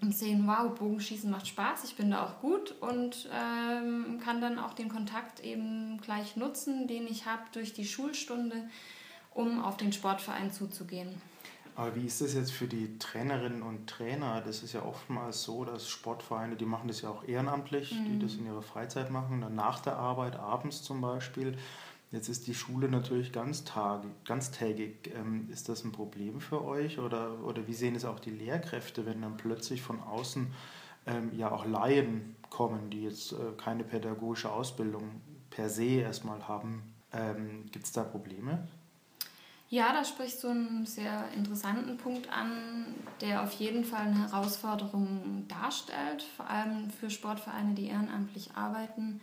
und 0.05 0.15
sehen, 0.15 0.45
wow, 0.45 0.73
Bogenschießen 0.77 1.29
macht 1.31 1.47
Spaß, 1.47 1.83
ich 1.83 1.95
bin 1.95 2.11
da 2.11 2.23
auch 2.23 2.39
gut 2.39 2.75
und 2.79 3.27
ähm, 3.33 4.19
kann 4.23 4.39
dann 4.39 4.59
auch 4.59 4.73
den 4.73 4.89
Kontakt 4.89 5.39
eben 5.39 5.99
gleich 6.01 6.35
nutzen, 6.35 6.87
den 6.87 7.07
ich 7.07 7.25
habe 7.25 7.41
durch 7.51 7.73
die 7.73 7.85
Schulstunde, 7.85 8.55
um 9.33 9.63
auf 9.63 9.77
den 9.77 9.91
Sportverein 9.91 10.51
zuzugehen. 10.51 11.21
Aber 11.75 11.93
wie 11.95 12.05
ist 12.05 12.21
das 12.21 12.33
jetzt 12.33 12.51
für 12.51 12.67
die 12.67 12.97
Trainerinnen 12.99 13.61
und 13.61 13.87
Trainer? 13.87 14.41
Das 14.45 14.63
ist 14.63 14.73
ja 14.73 14.83
oftmals 14.83 15.43
so, 15.43 15.65
dass 15.65 15.89
Sportvereine, 15.89 16.55
die 16.55 16.65
machen 16.65 16.87
das 16.87 17.01
ja 17.01 17.09
auch 17.09 17.27
ehrenamtlich, 17.27 17.91
mhm. 17.91 18.05
die 18.05 18.19
das 18.19 18.35
in 18.35 18.45
ihrer 18.45 18.61
Freizeit 18.61 19.11
machen, 19.11 19.41
dann 19.41 19.55
nach 19.55 19.79
der 19.81 19.97
Arbeit, 19.97 20.37
abends 20.37 20.83
zum 20.83 21.01
Beispiel. 21.01 21.57
Jetzt 22.15 22.29
ist 22.29 22.47
die 22.47 22.55
Schule 22.55 22.87
natürlich 22.87 23.33
ganztagig. 23.33 24.09
ganztägig. 24.23 25.11
Ähm, 25.13 25.49
ist 25.51 25.67
das 25.67 25.83
ein 25.83 25.91
Problem 25.91 26.39
für 26.39 26.63
euch 26.63 26.97
oder, 26.97 27.43
oder 27.43 27.67
wie 27.67 27.73
sehen 27.73 27.93
es 27.93 28.05
auch 28.05 28.21
die 28.21 28.29
Lehrkräfte, 28.29 29.05
wenn 29.05 29.21
dann 29.21 29.35
plötzlich 29.35 29.81
von 29.81 30.01
außen 30.01 30.47
ähm, 31.07 31.31
ja 31.37 31.51
auch 31.51 31.65
Laien 31.65 32.37
kommen, 32.49 32.89
die 32.89 33.03
jetzt 33.03 33.33
äh, 33.33 33.35
keine 33.57 33.83
pädagogische 33.83 34.49
Ausbildung 34.49 35.21
per 35.49 35.69
se 35.69 35.99
erstmal 35.99 36.47
haben? 36.47 36.83
Ähm, 37.11 37.65
Gibt 37.73 37.83
es 37.83 37.91
da 37.91 38.05
Probleme? 38.05 38.65
Ja, 39.67 39.91
da 39.91 40.05
sprichst 40.05 40.41
du 40.45 40.47
einen 40.47 40.85
sehr 40.85 41.25
interessanten 41.35 41.97
Punkt 41.97 42.29
an, 42.31 42.95
der 43.19 43.43
auf 43.43 43.51
jeden 43.51 43.83
Fall 43.83 44.07
eine 44.07 44.31
Herausforderung 44.31 45.43
darstellt, 45.49 46.23
vor 46.37 46.49
allem 46.49 46.91
für 46.91 47.09
Sportvereine, 47.09 47.73
die 47.73 47.87
ehrenamtlich 47.87 48.51
arbeiten 48.55 49.19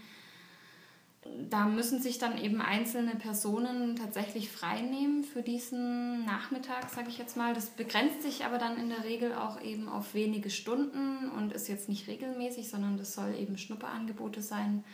da 1.24 1.66
müssen 1.66 2.02
sich 2.02 2.18
dann 2.18 2.36
eben 2.36 2.60
einzelne 2.60 3.14
Personen 3.14 3.94
tatsächlich 3.94 4.50
freinehmen 4.50 5.22
für 5.22 5.42
diesen 5.42 6.24
Nachmittag, 6.24 6.90
sage 6.90 7.08
ich 7.10 7.18
jetzt 7.18 7.36
mal. 7.36 7.54
Das 7.54 7.66
begrenzt 7.70 8.22
sich 8.22 8.44
aber 8.44 8.58
dann 8.58 8.76
in 8.76 8.88
der 8.88 9.04
Regel 9.04 9.32
auch 9.34 9.60
eben 9.60 9.88
auf 9.88 10.14
wenige 10.14 10.50
Stunden 10.50 11.30
und 11.30 11.52
ist 11.52 11.68
jetzt 11.68 11.88
nicht 11.88 12.08
regelmäßig, 12.08 12.68
sondern 12.68 12.96
das 12.96 13.14
soll 13.14 13.36
eben 13.36 13.56
Schnupperangebote 13.56 14.42
sein, 14.42 14.84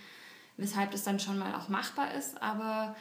weshalb 0.59 0.91
das 0.91 1.03
dann 1.03 1.19
schon 1.19 1.39
mal 1.39 1.55
auch 1.55 1.71
machbar 1.71 2.15
ist. 2.15 2.43
Aber 2.43 2.95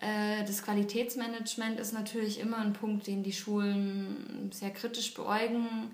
äh, 0.00 0.44
das 0.44 0.64
Qualitätsmanagement 0.64 1.78
ist 1.78 1.92
natürlich 1.92 2.40
immer 2.40 2.58
ein 2.58 2.72
Punkt, 2.72 3.06
den 3.06 3.22
die 3.22 3.32
Schulen 3.32 4.50
sehr 4.52 4.72
kritisch 4.72 5.14
beäugen 5.14 5.92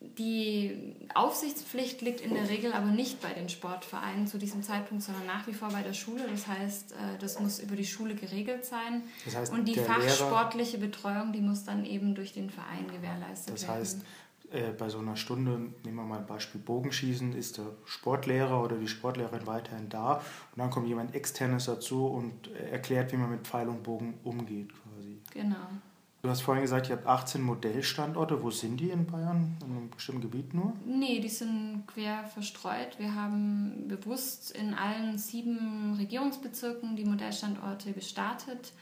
die 0.00 0.94
Aufsichtspflicht 1.14 2.02
liegt 2.02 2.20
in 2.20 2.32
der 2.32 2.48
Regel 2.48 2.72
aber 2.72 2.86
nicht 2.86 3.20
bei 3.20 3.32
den 3.32 3.48
Sportvereinen 3.48 4.28
zu 4.28 4.38
diesem 4.38 4.62
Zeitpunkt, 4.62 5.02
sondern 5.02 5.26
nach 5.26 5.46
wie 5.48 5.52
vor 5.52 5.70
bei 5.70 5.82
der 5.82 5.92
Schule. 5.92 6.22
Das 6.30 6.46
heißt, 6.46 6.92
äh, 6.92 6.94
das 7.18 7.40
muss 7.40 7.58
über 7.58 7.74
die 7.74 7.84
Schule 7.84 8.14
geregelt 8.14 8.64
sein. 8.64 9.02
Das 9.24 9.34
heißt, 9.34 9.52
und 9.52 9.66
die 9.66 9.74
fachsportliche 9.74 10.78
Betreuung, 10.78 11.32
die 11.32 11.40
muss 11.40 11.64
dann 11.64 11.84
eben 11.84 12.14
durch 12.14 12.32
den 12.32 12.48
Verein 12.48 12.86
gewährleistet 12.86 13.54
das 13.54 13.66
werden. 13.66 13.80
Das 13.80 13.94
heißt, 13.94 14.02
äh, 14.52 14.70
bei 14.70 14.88
so 14.88 14.98
einer 14.98 15.16
Stunde, 15.16 15.72
nehmen 15.84 15.96
wir 15.96 16.04
mal 16.04 16.18
ein 16.18 16.26
Beispiel 16.26 16.60
Bogenschießen, 16.60 17.34
ist 17.34 17.58
der 17.58 17.66
Sportlehrer 17.84 18.62
oder 18.62 18.76
die 18.76 18.88
Sportlehrerin 18.88 19.48
weiterhin 19.48 19.88
da 19.88 20.14
und 20.14 20.58
dann 20.58 20.70
kommt 20.70 20.86
jemand 20.86 21.16
externes 21.16 21.64
dazu 21.64 22.06
und 22.06 22.52
erklärt, 22.54 23.12
wie 23.12 23.16
man 23.16 23.30
mit 23.30 23.48
Pfeil 23.48 23.68
und 23.68 23.82
Bogen 23.82 24.14
umgeht 24.22 24.70
quasi. 24.72 25.18
Genau. 25.34 25.56
Du 26.20 26.28
hast 26.28 26.40
vorhin 26.40 26.62
gesagt, 26.62 26.88
ihr 26.88 26.96
habt 26.96 27.06
18 27.06 27.40
Modellstandorte. 27.40 28.42
Wo 28.42 28.50
sind 28.50 28.80
die 28.80 28.90
in 28.90 29.06
Bayern? 29.06 29.56
In 29.64 29.70
einem 29.70 29.88
bestimmten 29.90 30.22
Gebiet 30.22 30.52
nur? 30.52 30.72
Nee, 30.84 31.20
die 31.20 31.28
sind 31.28 31.84
quer 31.86 32.24
verstreut. 32.24 32.98
Wir 32.98 33.14
haben 33.14 33.86
bewusst 33.86 34.50
in 34.50 34.74
allen 34.74 35.16
sieben 35.16 35.94
Regierungsbezirken 35.96 36.96
die 36.96 37.04
Modellstandorte 37.04 37.92
gestartet. 37.92 38.72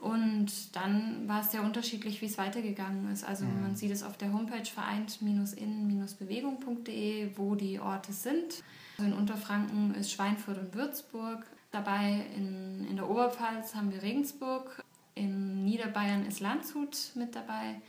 Und 0.00 0.76
dann 0.76 1.26
war 1.26 1.40
es 1.40 1.52
sehr 1.52 1.62
unterschiedlich, 1.62 2.20
wie 2.20 2.26
es 2.26 2.36
weitergegangen 2.36 3.10
ist. 3.10 3.24
Also 3.24 3.46
mhm. 3.46 3.62
man 3.62 3.74
sieht 3.74 3.92
es 3.92 4.02
auf 4.02 4.18
der 4.18 4.34
Homepage 4.34 4.66
vereint-in-bewegung.de, 4.66 7.30
wo 7.36 7.54
die 7.54 7.80
Orte 7.80 8.12
sind. 8.12 8.62
Also 8.98 9.10
in 9.10 9.16
Unterfranken 9.16 9.94
ist 9.94 10.12
Schweinfurt 10.12 10.58
und 10.58 10.74
Würzburg. 10.74 11.46
Dabei 11.70 12.26
in, 12.36 12.86
in 12.90 12.96
der 12.96 13.08
Oberpfalz 13.08 13.74
haben 13.74 13.90
wir 13.90 14.02
Regensburg 14.02 14.84
in 15.14 15.55
Niederbayern 15.66 16.24
ist 16.24 16.40
Landshut 16.40 17.12
mit 17.14 17.34
dabei. 17.34 17.80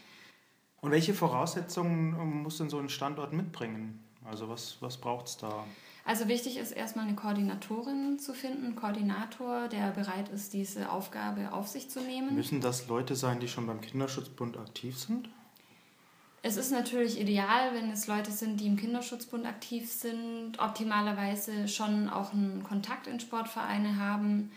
Und 0.81 0.91
welche 0.91 1.13
Voraussetzungen 1.13 2.41
muss 2.43 2.57
denn 2.57 2.69
so 2.69 2.77
ein 2.79 2.89
Standort 2.89 3.31
mitbringen? 3.33 4.03
Also 4.25 4.49
was, 4.49 4.77
was 4.81 4.97
braucht 4.97 5.27
es 5.27 5.37
da? 5.37 5.63
Also 6.05 6.27
wichtig 6.27 6.57
ist 6.57 6.71
erstmal 6.71 7.05
eine 7.05 7.15
Koordinatorin 7.15 8.17
zu 8.17 8.33
finden, 8.33 8.75
Koordinator, 8.75 9.67
der 9.67 9.91
bereit 9.91 10.29
ist, 10.29 10.53
diese 10.53 10.89
Aufgabe 10.89 11.51
auf 11.51 11.67
sich 11.67 11.89
zu 11.89 12.01
nehmen. 12.01 12.33
Müssen 12.33 12.61
das 12.61 12.87
Leute 12.87 13.15
sein, 13.15 13.39
die 13.39 13.47
schon 13.47 13.67
beim 13.67 13.81
Kinderschutzbund 13.81 14.57
aktiv 14.57 14.97
sind? 14.97 15.29
Es 16.43 16.55
ist 16.55 16.71
natürlich 16.71 17.19
ideal, 17.19 17.73
wenn 17.73 17.91
es 17.91 18.07
Leute 18.07 18.31
sind, 18.31 18.61
die 18.61 18.67
im 18.67 18.77
Kinderschutzbund 18.77 19.45
aktiv 19.45 19.91
sind, 19.91 20.59
optimalerweise 20.59 21.67
schon 21.67 22.07
auch 22.07 22.31
einen 22.31 22.63
Kontakt 22.63 23.07
in 23.07 23.19
Sportvereine 23.19 23.97
haben. 23.97 24.51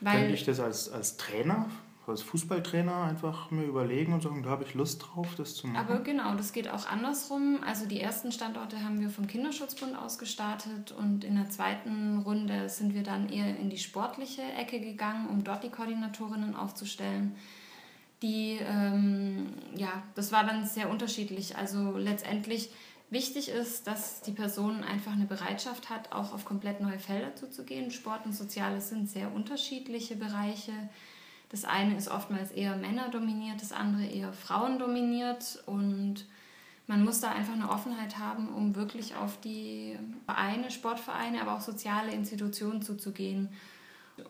Weil 0.00 0.18
Könnte 0.18 0.34
ich 0.34 0.44
das 0.44 0.60
als, 0.60 0.90
als 0.90 1.16
Trainer 1.16 1.70
als 2.08 2.22
Fußballtrainer 2.22 3.02
einfach 3.02 3.50
mir 3.50 3.64
überlegen 3.64 4.12
und 4.12 4.22
sagen, 4.22 4.42
da 4.42 4.50
habe 4.50 4.64
ich 4.64 4.74
Lust 4.74 5.02
drauf, 5.02 5.28
das 5.36 5.54
zu 5.54 5.66
machen. 5.66 5.76
Aber 5.76 6.00
genau, 6.02 6.34
das 6.34 6.52
geht 6.52 6.68
auch 6.68 6.86
andersrum. 6.86 7.60
Also 7.66 7.86
die 7.86 8.00
ersten 8.00 8.32
Standorte 8.32 8.82
haben 8.84 9.00
wir 9.00 9.10
vom 9.10 9.26
Kinderschutzbund 9.26 9.96
aus 9.96 10.18
gestartet 10.18 10.92
und 10.92 11.24
in 11.24 11.36
der 11.36 11.50
zweiten 11.50 12.18
Runde 12.18 12.68
sind 12.68 12.94
wir 12.94 13.02
dann 13.02 13.28
eher 13.28 13.58
in 13.58 13.70
die 13.70 13.78
sportliche 13.78 14.42
Ecke 14.42 14.80
gegangen, 14.80 15.28
um 15.28 15.44
dort 15.44 15.64
die 15.64 15.70
Koordinatorinnen 15.70 16.54
aufzustellen. 16.54 17.34
Die, 18.22 18.58
ähm, 18.60 19.48
ja, 19.74 20.02
das 20.14 20.32
war 20.32 20.44
dann 20.44 20.64
sehr 20.64 20.90
unterschiedlich. 20.90 21.56
Also 21.56 21.96
letztendlich 21.96 22.70
wichtig 23.10 23.48
ist, 23.48 23.86
dass 23.86 24.22
die 24.22 24.32
Person 24.32 24.82
einfach 24.82 25.12
eine 25.12 25.26
Bereitschaft 25.26 25.90
hat, 25.90 26.12
auch 26.12 26.32
auf 26.32 26.44
komplett 26.44 26.80
neue 26.80 26.98
Felder 26.98 27.34
zuzugehen. 27.36 27.90
Sport 27.90 28.26
und 28.26 28.32
Soziales 28.32 28.88
sind 28.88 29.08
sehr 29.08 29.32
unterschiedliche 29.34 30.16
Bereiche. 30.16 30.72
Das 31.54 31.64
eine 31.64 31.96
ist 31.96 32.08
oftmals 32.08 32.50
eher 32.50 32.74
männerdominiert, 32.74 33.62
das 33.62 33.70
andere 33.70 34.04
eher 34.04 34.32
frauendominiert 34.32 35.62
und 35.66 36.26
man 36.88 37.04
muss 37.04 37.20
da 37.20 37.30
einfach 37.30 37.52
eine 37.52 37.70
Offenheit 37.70 38.18
haben, 38.18 38.48
um 38.48 38.74
wirklich 38.74 39.14
auf 39.14 39.38
die 39.40 39.96
Vereine, 40.24 40.72
Sportvereine, 40.72 41.40
aber 41.40 41.54
auch 41.54 41.60
soziale 41.60 42.10
Institutionen 42.10 42.82
zuzugehen 42.82 43.50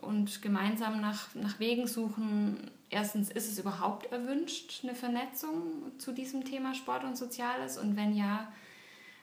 und 0.03 0.43
gemeinsam 0.43 1.01
nach, 1.01 1.35
nach 1.35 1.59
Wegen 1.59 1.87
suchen. 1.87 2.71
Erstens, 2.91 3.31
ist 3.31 3.51
es 3.51 3.59
überhaupt 3.59 4.13
erwünscht, 4.13 4.81
eine 4.83 4.95
Vernetzung 4.95 5.63
zu 5.97 6.13
diesem 6.13 6.45
Thema 6.45 6.75
Sport 6.75 7.05
und 7.05 7.17
Soziales? 7.17 7.79
Und 7.79 7.97
wenn 7.97 8.15
ja, 8.15 8.53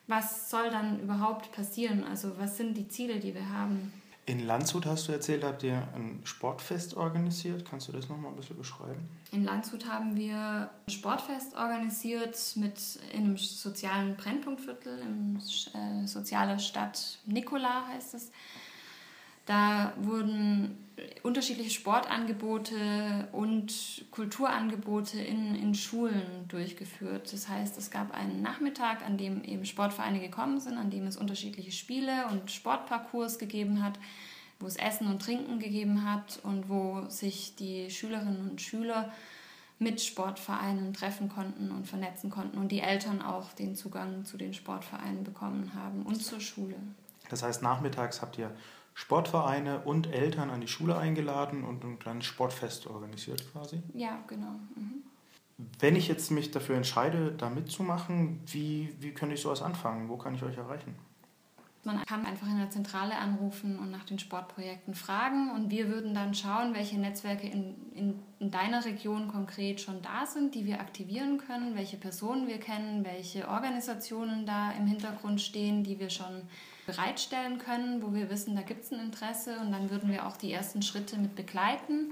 was 0.08 0.50
soll 0.50 0.72
dann 0.72 1.00
überhaupt 1.02 1.52
passieren? 1.52 2.04
Also 2.04 2.32
was 2.40 2.58
sind 2.58 2.76
die 2.76 2.88
Ziele, 2.88 3.20
die 3.20 3.36
wir 3.36 3.48
haben? 3.50 3.94
In 4.28 4.46
Landshut 4.46 4.86
hast 4.86 5.08
du 5.08 5.14
erzählt, 5.14 5.44
habt 5.44 5.64
ihr 5.64 5.88
ein 5.96 6.22
Sportfest 6.24 6.96
organisiert. 6.96 7.66
Kannst 7.68 7.88
du 7.88 7.92
das 7.92 8.08
nochmal 8.08 8.32
ein 8.32 8.38
bisschen 8.38 8.58
beschreiben? 8.58 9.10
In 9.32 9.44
Landshut 9.44 9.88
haben 9.88 10.16
wir 10.16 10.70
ein 10.88 10.92
Sportfest 10.92 11.56
organisiert 11.56 12.38
mit 12.56 13.00
in 13.14 13.26
einem 13.26 13.38
sozialen 13.38 14.16
Brennpunktviertel, 14.16 15.00
im 15.00 15.38
äh, 15.38 16.06
soziale 16.06 16.60
Stadt 16.60 17.18
Nikola 17.26 17.88
heißt 17.88 18.14
es. 18.14 18.32
Da 19.46 19.94
wurden 19.98 20.78
unterschiedliche 21.24 21.72
Sportangebote 21.72 23.28
und 23.32 24.06
Kulturangebote 24.12 25.20
in, 25.20 25.56
in 25.56 25.74
Schulen 25.74 26.48
durchgeführt. 26.48 27.32
Das 27.32 27.48
heißt, 27.48 27.78
es 27.78 27.92
gab 27.92 28.14
einen 28.14 28.42
Nachmittag, 28.42 29.06
an 29.06 29.18
dem 29.18 29.44
eben 29.44 29.66
Sportvereine 29.66 30.20
gekommen 30.20 30.60
sind, 30.60 30.78
an 30.78 30.90
dem 30.90 31.08
es 31.08 31.18
unterschiedliche 31.18 31.72
Spiele 31.72 32.28
und 32.32 32.52
Sportparcours 32.52 33.40
gegeben 33.40 33.84
hat, 33.84 34.00
wo 34.60 34.68
es 34.68 34.76
Essen 34.76 35.08
und 35.08 35.22
Trinken 35.22 35.60
gegeben 35.60 36.10
hat 36.10 36.40
und 36.44 36.70
wo 36.70 37.06
sich 37.10 37.56
die 37.56 37.90
Schülerinnen 37.90 38.50
und 38.50 38.62
Schüler 38.62 39.12
mit 39.80 40.02
Sportvereinen 40.02 40.94
treffen 40.94 41.30
konnten 41.30 41.72
und 41.72 41.88
vernetzen 41.88 42.30
konnten 42.30 42.60
und 42.60 42.72
die 42.72 42.82
Eltern 42.82 43.22
auch 43.22 43.52
den 43.54 43.76
Zugang 43.76 44.26
zu 44.26 44.38
den 44.38 44.54
Sportvereinen 44.54 45.24
bekommen 45.24 45.72
haben 45.74 46.04
und 46.04 46.24
zur 46.24 46.40
Schule. 46.40 46.76
Das 47.30 47.42
heißt, 47.42 47.64
nachmittags 47.64 48.22
habt 48.22 48.38
ihr 48.38 48.52
Sportvereine 48.94 49.82
und 49.82 50.08
Eltern 50.08 50.50
an 50.50 50.62
die 50.62 50.68
Schule 50.68 50.98
eingeladen 50.98 51.64
und 51.64 51.84
ein 51.84 52.00
kleines 52.00 52.26
Sportfest 52.26 52.88
organisiert 52.88 53.52
quasi? 53.52 53.82
Ja, 53.94 54.24
genau. 54.28 54.60
Mhm. 54.76 55.04
Wenn 55.80 55.96
ich 55.96 56.08
jetzt 56.08 56.32
mich 56.32 56.52
dafür 56.52 56.76
entscheide, 56.76 57.32
da 57.32 57.50
mitzumachen, 57.50 58.42
wie, 58.48 58.96
wie 59.00 59.12
könnte 59.12 59.36
ich 59.36 59.42
sowas 59.42 59.62
anfangen? 59.62 60.10
Wo 60.10 60.18
kann 60.18 60.36
ich 60.36 60.44
euch 60.44 60.58
erreichen? 60.58 60.96
Man 61.84 62.06
kann 62.06 62.28
einfach 62.28 62.48
in 62.48 62.60
der 62.60 62.70
Zentrale 62.70 63.18
anrufen 63.18 63.80
und 63.80 63.90
nach 63.90 64.06
den 64.06 64.20
Sportprojekten 64.20 64.94
fragen 64.94 65.50
und 65.50 65.72
wir 65.72 65.90
würden 65.90 66.14
dann 66.14 66.36
schauen, 66.36 66.76
welche 66.76 67.00
Netzwerke 67.00 67.48
in, 67.48 67.76
in, 67.96 68.20
in, 68.38 68.52
deiner 68.52 68.86
Region 68.86 69.28
konkret 69.30 69.82
schon 69.82 70.00
da 70.04 70.28
sind, 70.28 70.54
die 70.54 70.66
wir 70.66 70.80
aktivieren 70.80 71.40
können, 71.40 71.76
welche 71.76 71.98
Personen 71.98 72.48
wir 72.48 72.60
kennen, 72.60 73.04
welche 73.04 73.48
Organisationen 73.48 74.46
da 74.46 74.72
im 74.74 74.86
Hintergrund 74.86 75.42
stehen, 75.42 75.84
die 75.84 76.00
wir 76.00 76.12
schon 76.12 76.44
bereitstellen 76.86 77.58
können, 77.58 78.02
wo 78.02 78.14
wir 78.14 78.30
wissen, 78.30 78.56
da 78.56 78.62
gibt 78.62 78.84
es 78.84 78.92
ein 78.92 79.00
Interesse 79.00 79.60
und 79.60 79.72
dann 79.72 79.90
würden 79.90 80.10
wir 80.12 80.26
auch 80.26 80.38
die 80.38 80.52
ersten 80.52 80.82
Schritte 80.82 81.18
mit 81.18 81.36
begleiten 81.36 82.12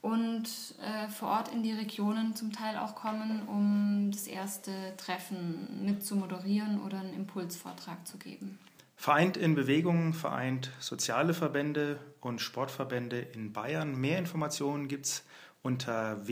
und 0.00 0.48
äh, 0.80 1.08
vor 1.08 1.28
Ort 1.28 1.52
in 1.52 1.62
die 1.62 1.72
Regionen 1.72 2.34
zum 2.36 2.52
Teil 2.52 2.76
auch 2.76 2.94
kommen, 2.94 3.42
um 3.48 4.10
das 4.12 4.26
erste 4.26 4.72
Treffen 4.96 5.84
mit 5.84 6.04
zu 6.04 6.16
moderieren 6.16 6.80
oder 6.82 7.00
einen 7.00 7.14
Impulsvortrag 7.14 8.06
zu 8.06 8.18
geben. 8.18 8.58
Vereint 8.96 9.36
in 9.36 9.54
Bewegung, 9.54 10.12
vereint 10.12 10.72
soziale 10.80 11.32
Verbände 11.32 12.00
und 12.20 12.40
Sportverbände 12.40 13.18
in 13.18 13.52
Bayern. 13.52 13.94
Mehr 13.94 14.18
Informationen 14.18 14.88
gibt 14.88 15.06
es 15.06 15.24
unter 15.62 16.26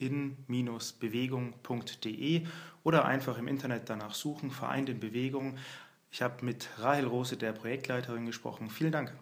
www.vereint-in-bewegung.de 0.00 2.46
oder 2.82 3.04
einfach 3.04 3.36
im 3.38 3.46
Internet 3.48 3.90
danach 3.90 4.14
suchen, 4.14 4.50
Vereint 4.50 4.88
in 4.88 5.00
Bewegung. 5.00 5.58
Ich 6.10 6.22
habe 6.22 6.42
mit 6.44 6.68
Rahel 6.78 7.06
Rose, 7.06 7.36
der 7.36 7.52
Projektleiterin, 7.52 8.24
gesprochen. 8.26 8.70
Vielen 8.70 8.92
Dank. 8.92 9.12